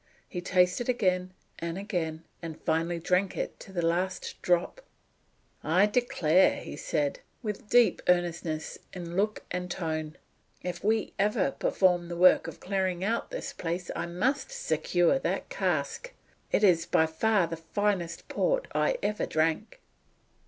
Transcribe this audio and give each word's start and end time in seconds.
He 0.27 0.41
tasted 0.41 0.89
again, 0.89 1.31
and 1.59 1.77
again, 1.77 2.23
and 2.41 2.59
finally 2.63 2.97
drank 2.97 3.37
it 3.37 3.59
to 3.59 3.71
the 3.71 3.85
last 3.85 4.33
drop. 4.41 4.81
"I 5.63 5.85
declare," 5.85 6.75
said 6.75 7.17
he, 7.17 7.23
with 7.43 7.69
deep 7.69 8.01
earnestness 8.07 8.79
in 8.93 9.15
look 9.15 9.43
and 9.51 9.69
tone, 9.69 10.15
"if 10.63 10.83
we 10.83 11.13
ever 11.19 11.51
perform 11.51 12.07
the 12.07 12.17
work 12.17 12.47
of 12.47 12.59
clearing 12.59 13.03
out 13.03 13.29
this 13.29 13.53
place 13.53 13.91
I 13.95 14.07
must 14.07 14.49
secure 14.51 15.19
that 15.19 15.49
cask. 15.49 16.11
It 16.51 16.63
is 16.63 16.87
by 16.87 17.05
far 17.05 17.45
the 17.45 17.57
finest 17.57 18.27
port 18.27 18.67
I 18.73 18.97
ever 19.03 19.27
drank." 19.27 19.81